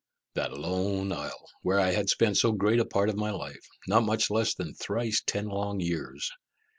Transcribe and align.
That 0.33 0.53
lone 0.53 1.11
isle, 1.11 1.51
where 1.61 1.79
I 1.79 1.91
had 1.91 2.09
spent 2.09 2.37
so 2.37 2.53
great 2.53 2.79
a 2.79 2.85
part 2.87 3.07
of 3.07 3.17
my 3.19 3.29
life 3.29 3.67
not 3.87 4.01
much 4.03 4.31
less 4.31 4.55
than 4.55 4.73
thrice 4.73 5.21
ten 5.23 5.45
long 5.45 5.79
years. 5.79 6.31